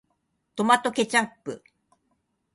[0.55, 1.63] トマトケチャップ